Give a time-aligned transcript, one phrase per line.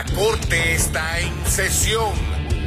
[0.00, 2.14] La corte está en sesión.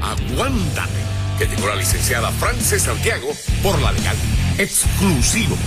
[0.04, 0.92] Aguántate,
[1.40, 3.28] que llegó la licenciada Frances Santiago
[3.64, 4.16] por la legal.
[4.60, 5.58] Exclusivo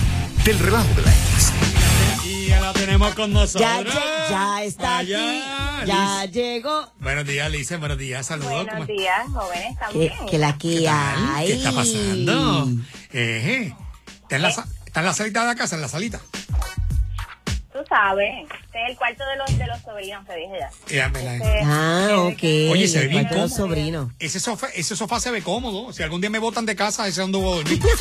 [0.45, 1.51] del relajo de la X.
[2.23, 3.61] Y ya la tenemos con nosotros.
[3.83, 5.17] Ya, ya está Allá,
[5.79, 5.87] aquí.
[5.89, 6.31] Ya Liz.
[6.31, 6.89] llegó.
[7.01, 7.75] Buenos días, Lice.
[7.75, 8.25] Buenos días.
[8.25, 8.49] Saludos.
[8.65, 10.13] ¿Cómo- Buenos días, jóvenes Que, también.
[10.31, 11.45] que la que ¿Qué tal?
[11.45, 12.69] ¿Qué está pasando?
[13.11, 13.73] Eh,
[14.21, 15.75] ¿Está en, la, sa- ¿Está en la salita de la casa?
[15.75, 16.21] ¿En la salita?
[18.01, 20.69] Este es el cuarto de los, de los sobrinos, te dije ya.
[20.95, 22.71] Ya me la- Este, Ah, ok.
[22.71, 24.11] Oye, se ve bien cómodo.
[24.19, 25.91] Ese sofá, ese sofá se ve cómodo.
[25.93, 27.79] Si algún día me botan de casa, ese es donde voy a dormir.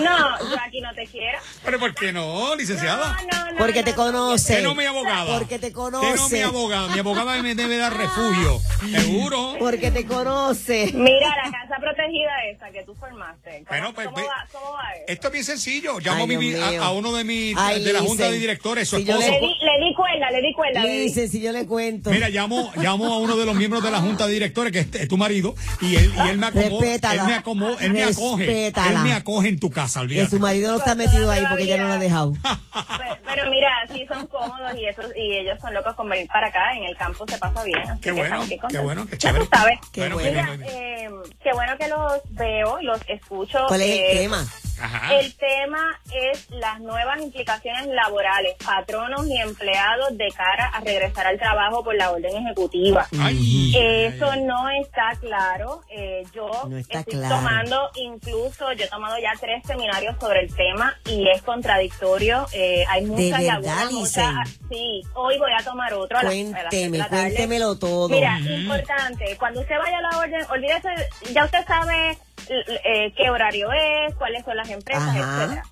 [0.00, 1.36] No, yo aquí no te quiero.
[1.64, 3.18] Pero ¿por qué no, licenciada?
[3.30, 3.58] No, no, no.
[3.58, 3.96] Porque no, te no.
[3.96, 4.56] conoce.
[4.56, 5.38] Que no mi abogada.
[5.38, 6.42] Porque te Que no mi conoce.
[6.44, 6.88] abogada.
[6.94, 8.60] Mi abogada me debe dar refugio.
[8.88, 9.56] Seguro.
[9.58, 10.92] Porque te conoce.
[10.94, 13.50] Mira, la casa protegida esa que tú formaste.
[13.50, 15.04] ¿Cómo, Bueno, pues, cómo ve- va, ¿Cómo va eso?
[15.08, 15.98] Esto es bien sencillo.
[16.00, 18.96] Llamo Ay, a, mi- a, uno de mis Ay, de la junta de directores, su
[18.96, 19.20] Si esposo.
[19.30, 20.82] Le di, le di cuerda, le di cuerda.
[20.84, 22.10] Dice, si yo le cuento.
[22.10, 24.88] Mira, llamo, llamo a uno de los miembros de la junta de directores, que es,
[24.94, 26.68] es tu marido, y él, y él me acomoda.
[26.70, 27.22] Respétala.
[27.22, 28.46] Él me acomoda, él me acoge.
[28.46, 28.90] Respétala.
[28.90, 30.30] Él me acoge en tu casa, que olvídate.
[30.30, 32.32] su marido no está metido ahí porque ya no lo ha dejado.
[33.34, 36.72] Pero, mira, sí son cómodos y eso, y ellos son locos con venir para acá.
[36.74, 37.78] En el campo se pasa bien.
[37.80, 39.46] así Qué que bueno, aquí qué bueno, qué chévere.
[39.46, 39.78] sabes.
[39.96, 41.08] Bueno, Mira, eh,
[41.42, 43.64] qué bueno que los veo, los escucho.
[43.68, 44.46] ¿Cuál es el eh, tema?
[44.80, 45.14] Ajá.
[45.14, 51.38] El tema es las nuevas implicaciones laborales, patronos y empleados de cara a regresar al
[51.38, 53.06] trabajo por la orden ejecutiva.
[53.20, 54.42] Ay, Eso ay.
[54.44, 55.82] no está claro.
[55.90, 57.36] Eh, yo No está estoy claro.
[57.36, 62.46] tomando, incluso yo he tomado ya tres seminarios sobre el tema y es contradictorio.
[62.52, 64.58] Eh, hay muchas verdad, lagunas, muchas-?
[64.70, 66.18] Sí, hoy voy a tomar otro.
[66.18, 67.22] a las- a Cuénteme, la tarde.
[67.22, 68.08] cuéntemelo todo.
[68.08, 70.88] Mira, importante, cuando usted vaya a la orden, olvídese,
[71.32, 75.18] ya usted sabe eh, qué horario es, cuáles son las empresas, Ajá.
[75.42, 75.62] etcétera.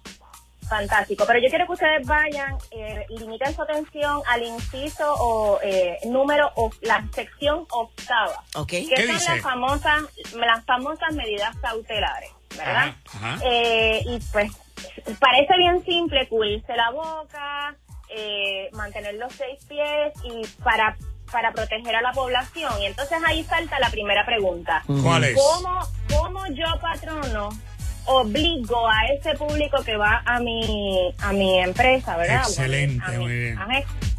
[0.68, 5.96] Fantástico, pero yo quiero que ustedes vayan eh, limiten su atención al inciso o eh,
[6.04, 8.68] número o la sección octava, Ok.
[8.68, 9.30] que ¿Qué son dice?
[9.32, 10.02] las famosas
[10.34, 12.94] las famosas medidas cautelares, ¿verdad?
[13.06, 13.38] Ajá, ajá.
[13.46, 14.52] Eh, y pues
[15.18, 17.74] parece bien simple cubrirse la boca,
[18.10, 20.98] eh, mantener los seis pies y para
[21.32, 22.72] para proteger a la población.
[22.80, 24.82] Y entonces ahí salta la primera pregunta.
[25.02, 25.36] ¿Cuál es?
[25.36, 25.80] ¿Cómo,
[26.16, 27.50] cómo yo, patrono,
[28.06, 32.42] obligo a ese público que va a mi, a mi empresa, ¿verdad?
[32.46, 33.58] Excelente, A mi- muy bien.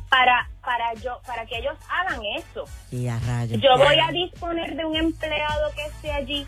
[0.10, 2.66] para, para, yo, para que ellos hagan eso.
[2.92, 3.60] Y a rayos.
[3.62, 6.46] Yo voy a disponer de un empleado que esté allí.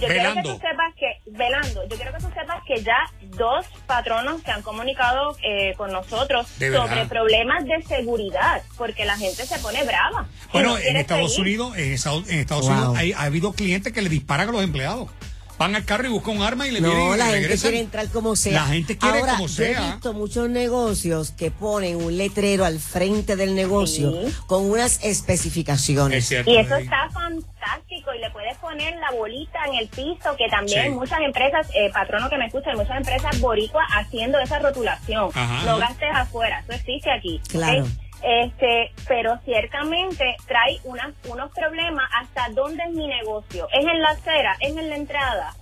[0.00, 0.42] Yo Velando.
[0.42, 2.96] quiero que tú sepas que, velando, yo quiero que tú sepas que ya
[3.36, 9.46] dos patronos se han comunicado eh, con nosotros sobre problemas de seguridad, porque la gente
[9.46, 10.26] se pone brava.
[10.52, 11.60] Bueno, no en Estados seguir.
[11.60, 12.72] Unidos, en Estados, en Estados Wow.
[12.74, 15.08] Unidos hay- ha habido clientes que le disparan a los empleados.
[15.56, 17.70] Van al carro y buscan un arma y le vienen No, y la gente regresan.
[17.70, 18.54] quiere entrar como sea.
[18.54, 19.88] La gente quiere Ahora, como Yo sea.
[19.88, 24.34] he visto muchos negocios que ponen un letrero al frente del negocio Sí.
[24.48, 26.26] con unas Es especificaciones.
[26.26, 26.50] cierto.
[26.50, 27.53] Y eso está fantástico
[27.88, 30.90] y le puedes poner la bolita en el piso, que también Sí.
[30.90, 35.30] muchas empresas, eh, patrono que me escucha, hay muchas empresas boricuas haciendo esa rotulación.
[35.34, 35.64] Ajá.
[35.64, 37.40] No gastes afuera, eso existe aquí.
[37.48, 37.84] Claro.
[38.22, 43.68] Este, pero ciertamente trae unas, unos problemas hasta dónde es mi negocio.
[43.72, 45.54] Es en la acera, es en la entrada.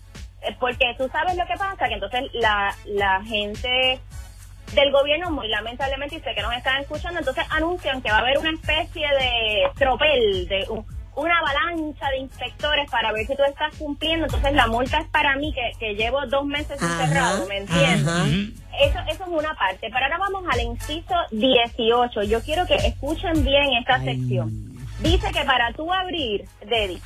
[0.42, 4.00] Eh, Porque tú sabes lo que pasa, que entonces la, la gente
[4.74, 8.20] del gobierno, muy lamentablemente, y sé que nos están escuchando, entonces anuncian que va a
[8.20, 13.42] haber una especie de tropel, de un- una avalancha de inspectores para ver si tú
[13.44, 14.26] estás cumpliendo.
[14.26, 18.54] Entonces la multa es para mí, que, que llevo dos meses encerrado, ¿me entiendes?
[18.80, 19.90] Eso, eso es una parte.
[19.92, 22.22] Pero ahora vamos al inciso 18.
[22.22, 24.04] Yo quiero que escuchen bien esta Ay.
[24.04, 24.50] sección.
[25.00, 27.00] Dice que para tú abrir, Dedi,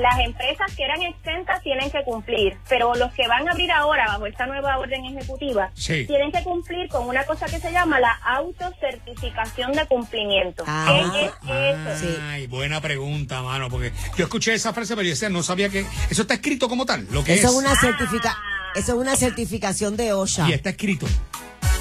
[0.00, 4.06] las empresas que eran exentas tienen que cumplir, pero los que van a abrir ahora
[4.06, 6.06] bajo esta nueva orden ejecutiva Sí.
[6.06, 10.64] tienen que cumplir con una cosa que se llama la autocertificación de cumplimiento.
[10.66, 11.10] Ah.
[11.12, 12.06] ¿Qué es eso?
[12.06, 12.16] Sí.
[12.22, 15.84] Ay, buena pregunta, mano, porque yo escuché esa frase, pero yo decía, no sabía que
[16.10, 17.52] eso está escrito como tal, lo que Eso es.
[17.52, 18.72] es una certifica Ah.
[18.74, 20.48] eso es una certificación de OSHA.
[20.48, 21.06] Y está escrito.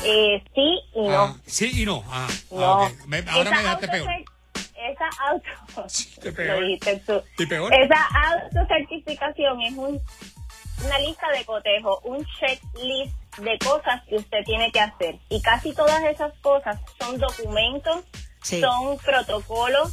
[0.07, 1.23] Eh, sí y no.
[1.23, 2.03] Ah, sí y no.
[2.09, 2.91] Ah, ah, No.
[3.07, 4.07] Me- ahora Esa me dejaste peor.
[4.95, 5.89] Esa auto...
[5.89, 6.59] Sí, qué peor.
[6.61, 7.21] Lo dijiste tú.
[7.37, 7.73] Sí, peor.
[7.73, 10.01] Esa autocertificación es un,
[10.85, 15.15] una lista de cotejo, un checklist de cosas que usted tiene que hacer.
[15.29, 18.03] Y casi todas esas cosas son documentos,
[18.41, 18.61] Sí.
[18.61, 19.91] son protocolos,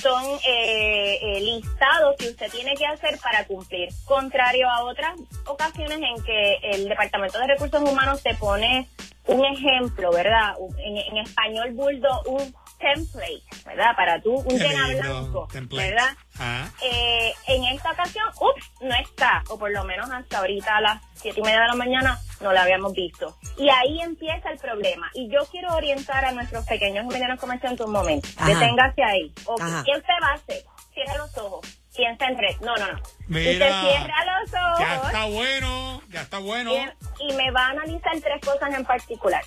[0.00, 3.88] son eh, eh, listados que usted tiene que hacer para cumplir.
[4.04, 5.14] Contrario a otras
[5.46, 8.88] ocasiones en que el Departamento de Recursos Humanos te pone
[9.26, 10.54] un ejemplo, ¿verdad?
[10.78, 13.94] En español buldo, un template, ¿verdad?
[13.96, 15.90] Para tú, un lindo, blanco, template.
[15.90, 16.16] ¿verdad?
[16.38, 16.68] Ah.
[16.82, 21.02] Eh, en esta ocasión, ups, no está, o por lo menos hasta ahorita a las
[21.14, 23.36] siete y media de la mañana no la habíamos visto.
[23.56, 25.10] Y ahí empieza el problema.
[25.14, 28.28] Y yo quiero orientar a nuestros pequeños y medianos comerciantes un momento.
[28.36, 28.48] Ajá.
[28.48, 29.32] Deténgase ahí.
[29.44, 29.82] Ok, Ajá.
[29.84, 30.64] ¿Qué usted va a hacer?
[30.94, 31.66] Cierra los ojos.
[31.96, 32.56] Piensa en red.
[32.60, 33.00] No, no, no.
[33.26, 33.50] Mira.
[33.50, 34.78] Usted cierra los ojos.
[34.78, 36.72] Ya está bueno, ya está bueno.
[36.72, 39.42] Y, y me va a analizar tres cosas en particular.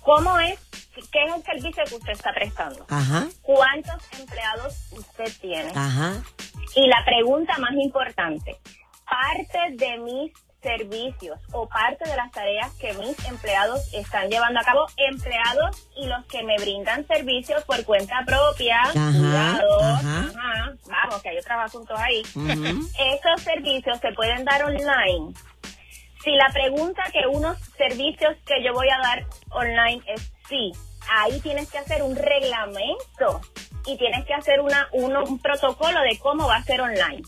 [0.00, 0.58] ¿Cómo es?
[0.94, 2.84] ¿Qué es el servicio que usted está prestando?
[2.88, 5.70] Ajá, ¿Cuántos empleados usted tiene?
[5.74, 6.22] ajá.
[6.74, 8.58] Y la pregunta más importante,
[9.08, 14.62] parte de mis servicios o parte de las tareas que mis empleados están llevando a
[14.62, 20.18] cabo, empleados y los que me brindan servicios por cuenta propia, Ajá, cuidado, ajá.
[20.20, 22.22] ajá, vamos, que hay otros asuntos ahí.
[22.36, 22.88] Ujú.
[22.96, 25.34] Esos servicios se pueden dar online.
[26.22, 30.72] Si la pregunta que unos servicios que yo voy a dar online es sí,
[31.10, 33.40] ahí tienes que hacer un reglamento
[33.86, 37.22] y tienes que hacer una, uno- un protocolo de cómo va a ser online.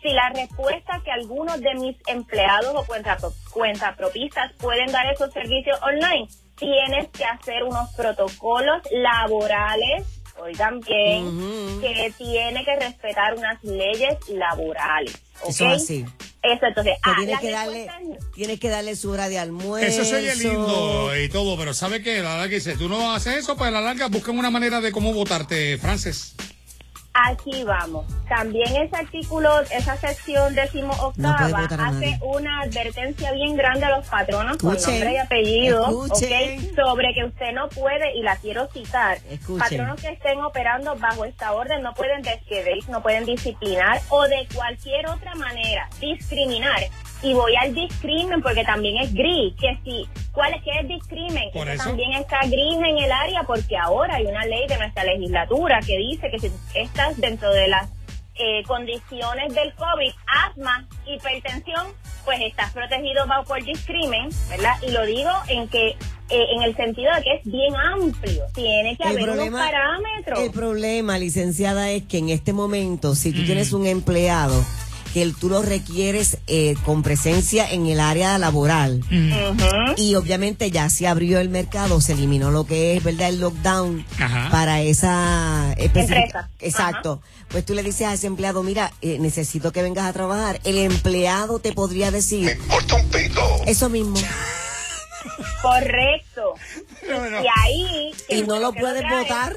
[0.00, 3.18] Si la respuesta que algunos de mis empleados o cuenta-
[3.52, 10.06] cuentapropistas pueden dar esos servicios online, tienes que hacer unos protocolos laborales,
[10.40, 15.14] oigan bien, que tiene que respetar unas leyes laborales.
[15.42, 15.48] ¿ok?
[15.50, 16.04] Eso es así.
[16.42, 17.88] Eso, entonces, ah, tienes que darle,
[18.34, 19.86] tienes que darle su hora de almuerzo.
[19.88, 22.22] Eso sería lindo y todo, pero ¿sabe qué?
[22.22, 24.80] La verdad que dice, tú no haces eso, pues a la larga buscan una manera
[24.80, 26.34] de cómo votarte, Frances.
[27.26, 28.06] Aquí vamos.
[28.28, 34.06] También ese artículo, esa sección decimo No votar hace una advertencia bien grande a los
[34.06, 36.60] patronos con nombre y apellido, escuchen.
[36.60, 36.74] ¿ok?
[36.76, 39.58] sobre que usted no puede, y la quiero citar, Escuchen.
[39.58, 44.46] patronos que estén operando bajo esta orden no pueden despedir, no pueden disciplinar o de
[44.54, 46.80] cualquier otra manera discriminar.
[47.22, 51.50] Y voy al discrimen porque también es gris, que si, ¿cuál es que es discrimen?
[51.52, 55.02] Por Eso también está gris en el área porque ahora hay una ley de nuestra
[55.04, 57.88] legislatura que dice que si estás dentro de las
[58.36, 60.12] eh, condiciones del COVID,
[60.46, 61.88] asma, hipertensión,
[62.24, 64.74] pues estás protegido bajo por discrimen, ¿verdad?
[64.86, 65.88] Y lo digo en que
[66.30, 70.38] eh, en el sentido de que es bien amplio, tiene que haber unos parámetros.
[70.40, 73.34] el problema, licenciada, es que en este momento, si Mm.
[73.34, 74.62] tú tienes un empleado
[75.12, 79.02] que el- tú lo requieres eh, con presencia en el área laboral
[79.96, 83.28] y obviamente ya se abrió el mercado, se eliminó lo que es, ¿verdad?
[83.28, 84.48] El lockdown Ajá.
[84.50, 86.50] para esa específica- Empresa.
[86.60, 87.22] Exacto.
[87.48, 90.60] Pues tú le dices a ese empleado, mira, eh, necesito que vengas a trabajar.
[90.64, 92.58] El empleado te podría decir
[93.66, 94.16] eso mismo.
[95.62, 96.54] Correcto.
[97.08, 98.10] Y ahí...
[98.28, 99.56] Y no lo puedes votar.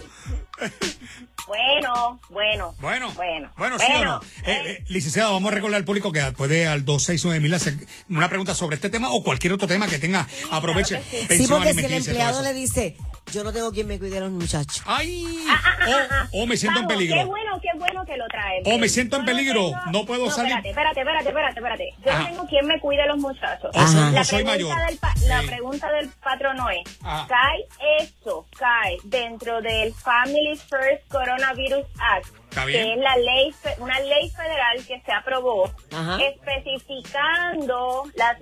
[1.51, 2.75] Bueno, bueno.
[2.80, 3.51] Bueno, bueno.
[3.57, 4.21] bueno, sí o no.
[4.45, 7.75] eh, Eh, licenciado, vamos a recordar al público que puede al 269 mil hacer
[8.09, 10.27] una pregunta sobre este tema o cualquier otro tema que tenga.
[10.50, 11.01] Aproveche.
[11.01, 11.44] claro que sí.
[11.44, 12.95] Sí, porque si el empleado le dice,
[13.33, 14.81] yo no tengo quien me cuide a los muchachos.
[14.86, 15.25] ¡Ay!
[15.50, 17.18] Ah, O, o me siento en Vamos, peligro.
[17.18, 17.50] Qué bueno,
[17.81, 18.62] bueno que lo trae.
[18.66, 20.54] O me siento en no peligro, no puedo salir.
[20.63, 21.89] Espérate, espérate, espérate, espérate.
[22.06, 22.19] Yo Ajá.
[22.22, 23.72] no tengo quien me cuide a los muchachos.
[23.75, 24.88] Soy- La o soy pregunta mayor.
[24.88, 25.48] Del pa- La Sí.
[25.48, 27.28] pregunta del patrono es, Ajá.
[27.28, 27.66] ¿cae
[28.04, 32.41] eso, cae dentro del Family First Coronavirus Act?
[32.51, 32.83] Está bien.
[32.86, 36.18] Que es la ley, una ley federal que se aprobó Ajá.
[36.21, 38.38] especificando las,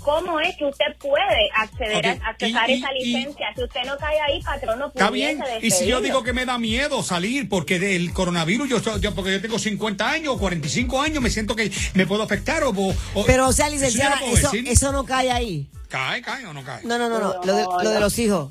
[0.00, 3.46] cómo es que usted puede acceder Ok, a accesar y- y- esa y- licencia.
[3.56, 5.58] si usted no cae ahí, patrono Está pudiese bien.
[5.62, 9.14] Y si yo digo que me da miedo salir porque del coronavirus, yo, soy- yo
[9.14, 12.70] porque yo tengo 50 años o 45 años, me siento que me puedo afectar o...
[12.70, 14.68] o- Pero, o sea, Eso licenciada, no eso, decir.
[14.68, 15.66] eso no cae ahí.
[15.88, 16.82] ¿Cae, cae o no cae?
[16.84, 17.34] No, no, no, no.
[17.34, 18.00] No, Lo de, lo de no.
[18.00, 18.50] los hijos.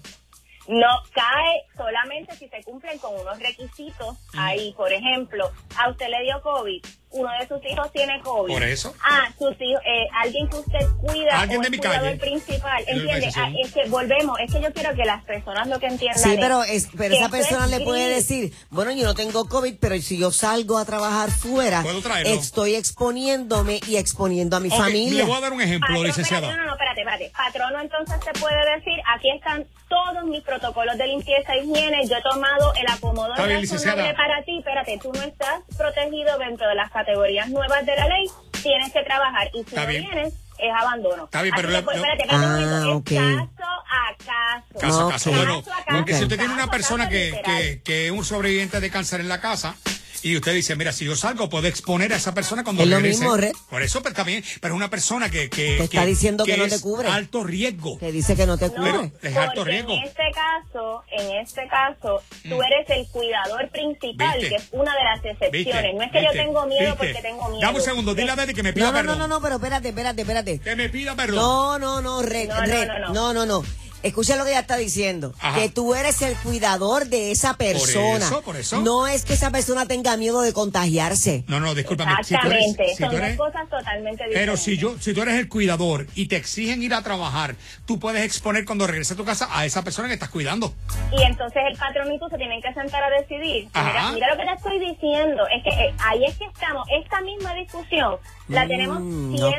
[0.67, 4.17] No cae solamente si se cumplen con unos requisitos.
[4.33, 4.39] Mm.
[4.39, 6.83] Ahí, por ejemplo, a usted le dio COVID,
[7.13, 8.53] uno de sus hijos tiene COVID.
[8.53, 8.93] Por eso.
[9.03, 12.15] Ah, sus hijos, eh, alguien que usted cuida Alguien o de el mi calle.
[12.17, 12.85] principal.
[12.85, 13.29] De mi ¿Entiende?
[13.37, 16.35] Ah, es que volvemos, es que yo quiero que las personas lo que entiendan Sí,
[16.39, 19.95] pero, es, pero esa es persona le puede decir, bueno, yo no tengo COVID, pero
[20.01, 21.83] si yo salgo a trabajar fuera,
[22.25, 25.19] estoy exponiéndome y exponiendo a mi familia.
[25.19, 26.47] Le voy a dar un ejemplo, Patrón, licenciada.
[26.47, 27.31] espérate, no, no, espérate, espérate.
[27.35, 32.17] Patrono entonces te puede decir, aquí están todos mis protocolos de limpieza e higiene, yo
[32.17, 34.15] he tomado el acomodo Está bien, razonable licenciada.
[34.15, 38.25] para ti, espérate, tú no estás protegido dentro de las categorías nuevas de la ley,
[38.61, 40.03] tienes que trabajar y si no bien.
[40.03, 41.25] vienes, es abandono.
[41.25, 43.11] Está bien, pero que, le- pues, espérate, Ah, momento, ok.
[43.11, 44.79] es caso a caso.
[44.79, 45.31] Caso a caso.
[45.31, 45.97] Bueno, Caso a caso.
[45.97, 49.19] porque si usted tiene una persona caso que, que, que es un sobreviviente de cáncer
[49.19, 49.75] en la casa
[50.23, 52.95] y usted dice, mira, si yo salgo puedo exponer a esa persona cuando Es lo
[52.97, 53.19] regrese.
[53.19, 53.51] mismo, Red.
[53.69, 56.67] Por eso pero también, pero es una persona que, que, Te está diciendo que no
[56.67, 57.07] te es cubre.
[57.09, 57.97] alto riesgo.
[57.99, 59.11] Te dice que no te No, cubre.
[59.21, 59.93] es alto porque riesgo.
[59.93, 64.39] En este caso, en este caso, tú eres el cuidador principal, Mm.
[64.41, 64.49] ¿Viste?
[64.49, 65.51] que es una de las excepciones.
[65.65, 65.93] ¿Viste?
[65.93, 66.97] no es que yo tengo miedo ¿Viste?
[66.97, 67.61] porque tengo miedo.
[67.61, 69.19] Dame un segundo, dile a Daddy que me pida No, no, no, perdón.
[69.19, 70.59] no, no, pero espérate, espérate, espérate.
[70.59, 71.35] Que me pida perdón.
[71.35, 73.13] No, no, no, Red, No, no, Red, no, no.
[73.13, 73.63] no, no, no.
[74.03, 75.33] Escucha lo que ella está diciendo.
[75.39, 75.59] Ajá.
[75.59, 78.17] Que tú eres el cuidador de esa persona.
[78.25, 78.81] eso, por eso.
[78.81, 81.43] No es que esa persona tenga miedo de contagiarse.
[81.47, 82.11] No, no, discúlpame.
[82.23, 84.39] Si tú eres- Exactamente, si son tú eres- dos cosas totalmente diferentes.
[84.39, 87.55] Pero si yo, si tú eres el cuidador y te exigen ir a trabajar,
[87.85, 90.73] tú puedes exponer cuando regreses a tu casa a esa persona que estás cuidando.
[91.17, 93.69] Y entonces el patrón y tú se tienen que sentar a decidir.
[93.73, 93.87] Ajá.
[93.89, 95.43] Mira, mira lo que te estoy diciendo.
[95.47, 96.87] Es que eh, ahí es que estamos.
[97.01, 98.15] Esta misma discusión
[98.49, 98.97] la Mm, tenemos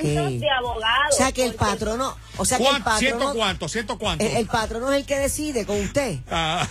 [0.00, 1.14] cientos de abogados.
[1.14, 2.98] O sea que el patrono, o sea que el ¿Cuánto?
[2.98, 3.68] ¿Ciento patrono, cuánto?
[3.68, 4.24] ¿Ciento cuánto?
[4.34, 6.18] El patrono es el que decide con usted.
[6.30, 6.66] Ah,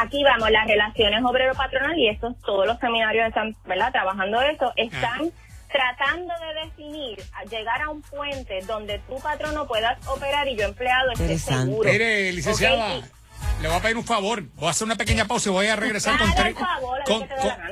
[0.00, 3.92] Aquí vamos, las relaciones obrero-patronal y estos, todos los seminarios están, ¿verdad?
[3.92, 5.30] Trabajando eso, están
[5.70, 10.64] tratando de definir, a llegar a un puente donde tu patrono puedas operar y yo
[10.64, 11.90] empleado esté seguro.
[11.90, 13.02] mire, licenciada.
[13.60, 14.44] Le voy a pedir un favor.
[14.54, 17.00] Voy a hacer una pequeña pausa y voy a regresar con favor,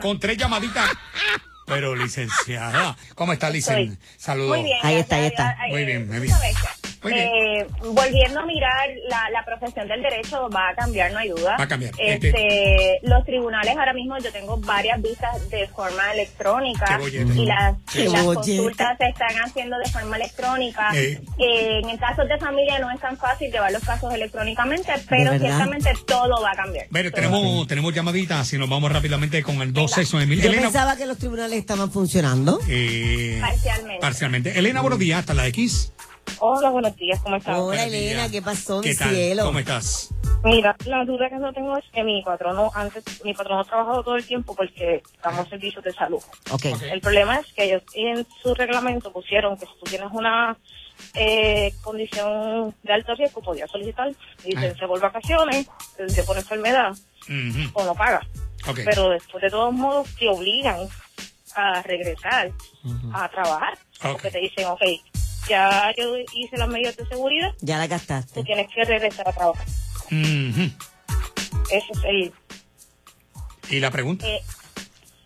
[0.01, 0.91] con, tres llamaditas.
[1.67, 3.97] Pero, licenciada, ¿cómo está, licen?
[3.97, 3.99] Soy.
[4.19, 4.57] Saludos.
[4.59, 4.79] Muy bien.
[4.83, 5.53] Ahí está, ahí está.
[5.53, 10.71] Eh, Muy bien, muy tú eh, volviendo a mirar, la, la profesión del derecho va
[10.71, 11.57] a cambiar, no hay duda.
[11.59, 11.93] Va a cambiar.
[11.99, 17.01] Este, Los tribunales ahora mismo, yo tengo varias vistas de forma electrónica
[17.35, 20.91] y las, y las consultas se están haciendo de forma electrónica.
[20.95, 21.21] Eh.
[21.39, 25.39] Eh, en el caso de familia no es tan fácil llevar los casos electrónicamente, pero
[25.39, 26.87] ciertamente todo va a cambiar.
[27.13, 31.19] Tenemos, tenemos llamaditas y nos vamos rápidamente con el 269 Yo Elena, pensaba que los
[31.19, 32.61] tribunales estaban funcionando.
[32.69, 34.01] eh, Parcialmente.
[34.01, 34.59] Parcialmente.
[34.59, 35.93] Elena, buenos días, hasta la X.
[36.39, 37.55] Hola, buenos días, ¿cómo estás?
[37.57, 38.33] Hola Buenos Elena, días.
[38.33, 39.09] ¿qué pasó, ¿Qué mi tal?
[39.15, 39.45] cielo?
[39.45, 40.09] ¿Cómo estás?
[40.45, 44.03] Mira, la duda que yo tengo es que mi patrono antes, mi patrono ha trabajado
[44.03, 46.21] todo el tiempo porque damos servicios de salud.
[46.51, 46.65] Ok.
[46.91, 50.57] El problema es que ellos en su reglamento pusieron que si tú tienes una
[51.15, 54.11] eh, condición de alto riesgo, podías solicitar
[54.45, 56.91] licencia por vacaciones, licencia por enfermedad
[57.29, 57.71] Ujú.
[57.75, 58.27] o no pagas.
[58.67, 58.81] Ok.
[58.85, 60.89] Pero después de todos modos te obligan
[61.55, 62.51] a regresar
[63.13, 63.79] a trabajar.
[64.03, 64.81] Porque te dicen, ok,
[65.49, 68.43] ya yo hice las medidas de seguridad, Ya la tú gastaste.
[68.45, 69.67] tienes que regresar a trabajar.
[70.07, 70.71] Ujú.
[71.71, 72.33] Eso es el,
[73.71, 74.27] ¿Y la pregunta?
[74.27, 74.41] eh,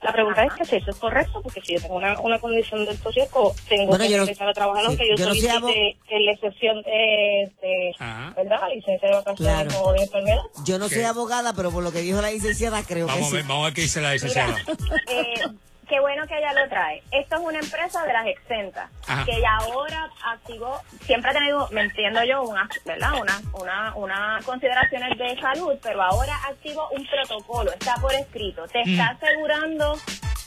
[0.02, 2.84] la pregunta es que si eso es correcto, porque si yo tengo una, una condición
[2.84, 5.40] del riesgo, tengo Bueno, que no- regresar a trabajar, sí, aunque yo, yo no soy
[5.48, 8.32] solicite que la excepción de, de Ajá.
[8.36, 8.60] ¿verdad?
[8.72, 9.82] Licencia de vacaciones Claro.
[9.82, 10.42] o de enfermedad.
[10.64, 13.34] Yo no soy abogada, pero por lo que dijo la licenciada, creo Vamos a que
[13.36, 13.48] ver, sí.
[13.48, 14.56] vamos a ver qué dice la Mira, licenciada.
[15.10, 15.34] eh,
[15.88, 17.02] qué bueno que ella lo trae.
[17.10, 19.24] Esto es una empresa de las exentas, Ajá.
[19.24, 23.12] que ya ahora activó, siempre ha tenido, me entiendo yo, una, ¿verdad?
[23.20, 28.66] Una, una, una consideraciones de salud, pero ahora activó un protocolo, está por escrito.
[28.68, 29.16] Te está Mm.
[29.16, 29.96] asegurando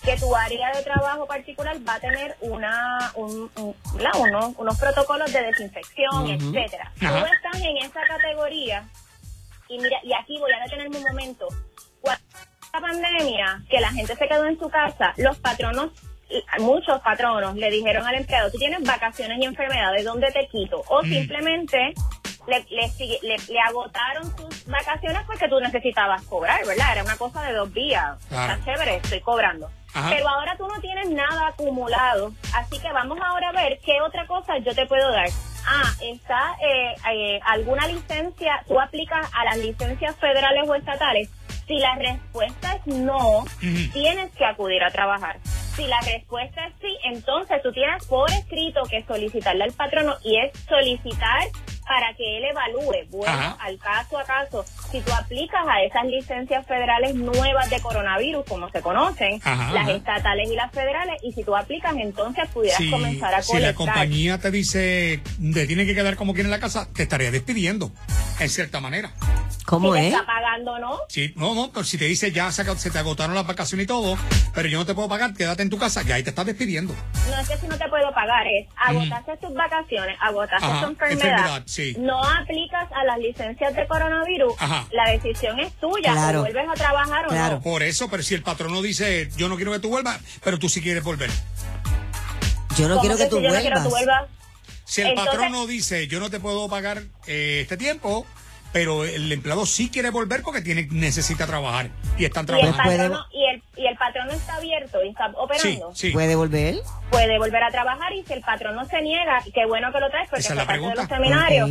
[0.03, 5.31] que tu área de trabajo particular va a tener una, un, un- unos, unos protocolos
[5.33, 6.91] de desinfección, etcétera.
[7.01, 7.19] Ajá.
[7.19, 8.87] Tú estás en esa categoría
[9.67, 11.47] y mira, y aquí voy a detenerme un momento.
[12.01, 12.23] Cuando
[12.79, 15.91] la pandemia, que la gente se quedó en su casa, los patronos,
[16.59, 20.83] muchos patronos le dijeron al empleado, tú tienes vacaciones y enfermedades, ¿dónde te quito?
[20.87, 21.09] O Mm.
[21.09, 21.93] simplemente
[22.47, 22.87] le, le,
[23.21, 26.91] le- le agotaron sus vacaciones porque tú necesitabas cobrar, ¿verdad?
[26.93, 28.17] Era una cosa de dos días.
[28.27, 28.53] Claro.
[28.53, 29.69] Está chévere, estoy cobrando.
[29.93, 30.09] Ajá.
[30.11, 34.25] Pero ahora tú no tienes nada acumulado, así que vamos ahora a ver qué otra
[34.27, 35.27] cosa yo te puedo dar.
[35.67, 41.29] Ah, está eh, eh, alguna licencia, tú aplicas a las licencias federales o estatales.
[41.69, 43.45] Si la respuesta es no,
[43.93, 45.39] tienes que acudir a trabajar.
[45.75, 50.37] Si la respuesta es sí, entonces tú tienes por escrito que solicitarle al patrono y
[50.39, 51.43] es solicitar
[51.87, 53.57] para que él evalúe, bueno, Ajá.
[53.61, 58.69] al caso a caso, si tú aplicas a esas licencias federales nuevas de coronavirus, como
[58.69, 62.89] se conocen, Ajá, las estatales y las federales, y si tú aplicas, entonces pudieras Si,
[62.91, 63.75] comenzar a si la colectar.
[63.75, 65.21] compañía te dice,
[65.53, 67.91] te tiene que quedar como quiere en la casa, te estaría despidiendo,
[68.39, 69.11] en cierta manera.
[69.69, 70.05] ¿Cómo si es?
[70.13, 72.97] está pagando o no, Sí, no, no, pero si te dice ya se, se te
[72.97, 74.17] agotaron las vacaciones y todo,
[74.55, 76.95] pero yo no te puedo pagar, quédate en tu casa, ya ahí te estás despidiendo.
[77.29, 80.87] no es que si no te puedo pagar, es agotaste tus vacaciones, agotaste Ajá, tu
[80.91, 81.95] enfermedad, enfermedad, sí.
[81.99, 84.87] no aplicas a las licencias de coronavirus, Ajá.
[84.91, 86.41] la decisión es tuya, Claro.
[86.41, 87.55] vuelves a trabajar o Claro.
[87.57, 87.61] no.
[87.61, 90.67] Por eso, pero si el patrono dice, yo no quiero que tú vuelvas, pero tú
[90.69, 91.29] sí quieres volver.
[92.77, 94.23] Yo no ¿Cómo quiero que tú si yo no quiero que tú vuelvas.
[94.85, 98.25] Si el Entonces- patrono dice, yo no te puedo pagar eh, este tiempo,
[98.71, 102.91] pero el empleado sí quiere volver porque tiene necesita trabajar y están Y el, trabajando.
[102.91, 105.91] Patrono, y, el, y el patrono está abierto y está operando.
[105.95, 106.11] sí.
[106.11, 106.75] ¿Puede volver?
[107.09, 110.29] puede volver a trabajar y si el patrono se niega, qué bueno que lo traes
[110.29, 111.69] porque Esa es la parte de los seminarios.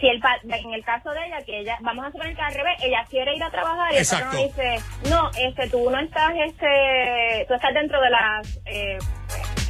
[0.00, 2.52] Si el pa- en el caso de ella, que ella, vamos a suponer que al
[2.52, 4.36] revés, ella quiere ir a trabajar y Exacto.
[4.38, 8.98] el patrono dice, no, este, tú no estás, este, tú estás dentro de las, eh,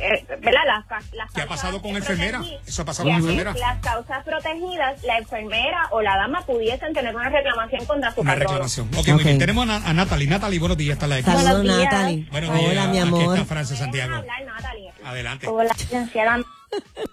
[0.03, 0.61] eh, ¿verdad?
[0.67, 2.41] Las, las ¿Qué ha pasado con enfermera?
[2.67, 3.55] Eso ha pasado con aquí, enfermera.
[3.59, 8.35] Las causas protegidas, la enfermera o la dama pudiesen tener una reclamación contra su Una
[8.35, 8.89] reclamación.
[8.95, 9.09] Ok, Ok.
[9.09, 9.39] muy bien.
[9.39, 10.27] Tenemos a, a Natalie.
[10.29, 10.95] Natalie, buenos días.
[10.95, 11.33] Está la X.
[11.33, 11.65] Saludos.
[11.65, 12.27] Natalie.
[12.31, 12.89] Buenos Hola, días.
[12.89, 13.35] mi Aquí amor.
[13.35, 14.15] está Francis Santiago.
[14.17, 14.93] Hablar, Natalie.
[15.05, 15.47] Adelante.
[15.49, 16.39] Hola, licenciada.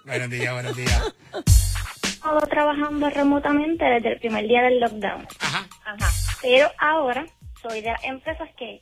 [0.04, 1.14] Buenos días, buenos días.
[2.02, 5.26] estado trabajando remotamente desde el primer día del lockdown.
[5.40, 5.66] Ajá.
[5.84, 6.10] Ajá.
[6.42, 7.26] Pero ahora
[7.62, 8.80] soy de las empresas que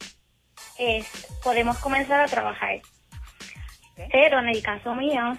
[0.79, 1.07] es,
[1.43, 2.81] podemos comenzar a trabajar.
[4.11, 5.37] Pero en el caso mío,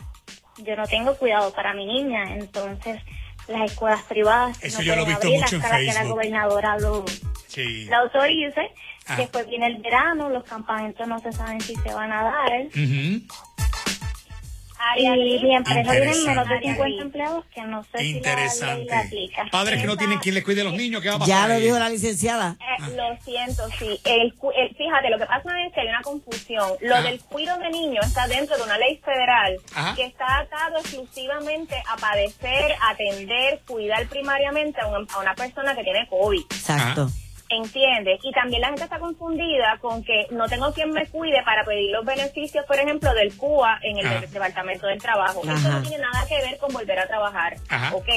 [0.58, 3.02] yo no tengo cuidado para mi niña, entonces
[3.48, 6.04] las escuelas privadas Eso no yo lo he visto abrir mucho en hasta que la
[6.06, 7.06] gobernadora lo,
[7.48, 7.86] Sí.
[7.86, 8.72] lo autorice.
[9.08, 9.16] Ah.
[9.16, 12.52] Después viene el verano, los campamentos no se saben si se van a dar.
[14.98, 15.10] Y
[15.44, 18.96] mi empresa tiene menos de 50 empleados que no sé si la ley la Interesante.
[18.96, 19.46] aplica.
[19.52, 21.48] Padres que no tienen quien les cuide a los niños, ¿qué va a pasar?
[21.50, 22.56] Ya lo dijo la licenciada.
[22.60, 24.00] Eh, lo siento, sí.
[24.06, 26.72] El, el- fíjate, lo que pasa es que hay una confusión.
[26.82, 27.04] Lo Ajá.
[27.04, 29.96] del cuido de niños está dentro de una ley federal Ajá.
[29.96, 35.84] que está atado exclusivamente a padecer, atender, cuidar primariamente a una, a una persona que
[35.84, 36.42] tiene COVID.
[36.52, 37.10] Exacto.
[37.50, 38.20] ¿Entiendes?
[38.24, 41.92] Y también la gente está confundida con que no tengo quien me cuide para pedir
[41.92, 44.22] los beneficios, por ejemplo, del CUA en el Ajá.
[44.22, 45.42] Departamento del Trabajo.
[45.44, 47.58] Eso no tiene nada que ver con volver a trabajar.
[47.70, 47.96] Ajá.
[47.96, 48.08] Ok,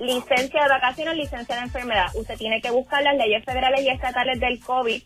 [0.00, 2.06] licencia de vacaciones, licencia de enfermedad.
[2.14, 5.02] Usted tiene que buscar las leyes federales y estatales del COVID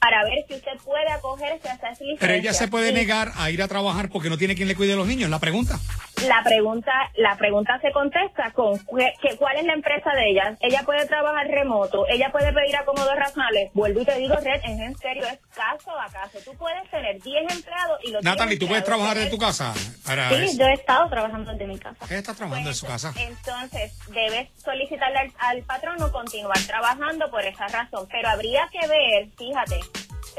[0.00, 2.18] para ver si usted puede acogerse a esas licencias.
[2.20, 4.92] Pero ella se puede negar a ir a trabajar porque no tiene quien le cuide
[4.92, 5.78] a los niños, la pregunta.
[6.26, 10.56] La pregunta, la pregunta se contesta con que, que- cuál es la empresa de ella.
[10.60, 13.70] Ella puede trabajar remoto, ella puede pedir acomodos razonables.
[13.74, 16.38] Vuelvo y te digo, Red, es en serio, es caso a caso.
[16.44, 19.72] Tú puedes tener 10 empleados y los 10 Natalie, ¿tú puedes trabajar de tu casa?
[20.04, 20.58] Para Sí, eso.
[20.58, 22.04] yo he estado trabajando desde mi casa.
[22.06, 23.12] Ella está trabajando en su casa.
[23.16, 28.06] Entonces, debes solicitarle al, al patrono continuar trabajando por esa razón.
[28.10, 29.80] Pero habría que ver, fíjate,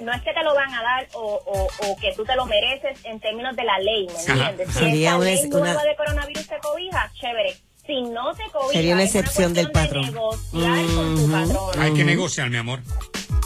[0.01, 2.45] no es que te lo van a dar o, o, o que tú te lo
[2.45, 4.49] mereces en términos de la ley, ¿me Ajá.
[4.49, 4.67] entiendes?
[4.75, 7.55] Si Sería esta una- ley nueva una- de coronavirus te cobija, chévere.
[7.85, 10.13] Si no te cobija, Sería una es excepción del cuestión de patrón.
[10.53, 11.31] negociar con tu Ujú.
[11.31, 11.83] patrono.
[11.83, 12.79] Hay que negociar, mi amor.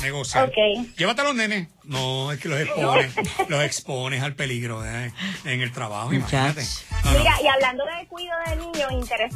[0.01, 0.49] Negociar.
[0.49, 0.87] Ok.
[0.97, 1.69] Llévate a los nenes.
[1.85, 3.13] No, es que los expones.
[3.47, 5.13] los expones al peligro eh,
[5.45, 6.61] en el trabajo, imagínate.
[7.05, 7.19] No, no.
[7.19, 9.33] Mira, y hablando de cuidado de niños, interés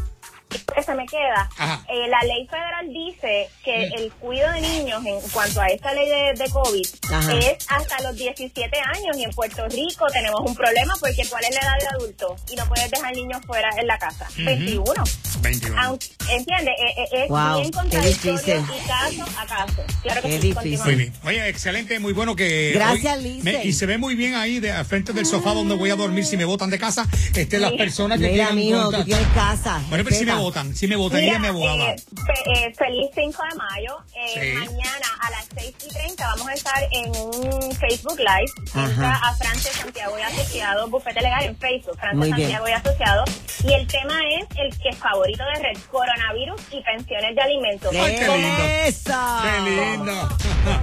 [0.49, 1.49] que se me queda,
[1.89, 6.07] eh, la ley federal dice que el cuidado de niños en cuanto a esta ley
[6.07, 7.33] de, de COVID Ajá.
[7.33, 11.51] es hasta los 17 años y en Puerto Rico tenemos un problema porque ¿cuál es
[11.55, 12.35] la edad de adulto?
[12.51, 14.27] Y no puedes dejar niños fuera en la casa.
[14.31, 14.45] Ujú.
[14.45, 15.03] 21.
[15.41, 15.81] 21.
[15.81, 16.73] Aunque, ¿Entiendes?
[16.79, 18.63] Eh, eh, es Wow, bien qué contradictorio difícil.
[18.83, 19.83] y caso a caso.
[20.03, 20.53] Claro que Qué sí, difícil.
[20.55, 20.85] continuamos.
[20.87, 21.13] Muy bien.
[21.23, 22.71] Oye, excelente, muy bueno que.
[22.73, 23.61] Gracias, Lice.
[23.65, 26.25] y se ve muy bien ahí, de, al frente del sofá donde voy a dormir
[26.25, 27.07] si me votan de casa.
[27.35, 29.81] Este, las personas que Mira, mijo, tú tienes casa.
[29.89, 30.61] Bueno, pero si me respeta.
[30.63, 31.91] votan, si me votan, Mira, ella me abogada.
[31.91, 31.95] eh,
[32.55, 33.97] eh, feliz 5 de mayo.
[34.15, 34.53] Eh, Sí.
[34.57, 38.51] Mañana a las 6 y 30 vamos a estar en un Facebook Live.
[38.89, 42.29] Entra a Frances Santiago y Asociados, Bufete Legal en Facebook, Frances.
[42.29, 43.29] Santiago y Asociados.
[43.63, 47.91] Y el tema es el que es favorito de Red, coronavirus y pensiones de alimentos.
[47.91, 48.33] Qué lindo.
[49.43, 50.29] ¡Qué lindo!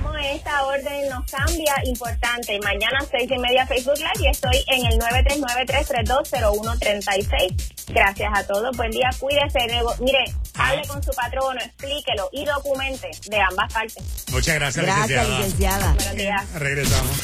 [0.02, 2.58] Cómo esta orden nos cambia, importante.
[2.60, 7.54] Mañana a seis y media Facebook Live y estoy en el 939-332-0136.
[7.88, 8.76] Gracias a todos.
[8.76, 9.58] Buen día, cuídese.
[10.00, 10.24] Mire,
[10.56, 10.68] Ah.
[10.70, 14.04] hable con su patrono, explíquelo y documente de ambas partes.
[14.30, 15.38] Muchas gracias, Gracias, licenciada.
[15.38, 15.92] licenciada.
[15.94, 16.52] Buenos días.
[16.54, 17.16] Regresamos.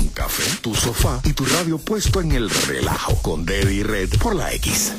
[0.00, 4.34] Un café, tu sofá y tu radio puesto en el relajo con Deddy Red por
[4.36, 4.92] la X.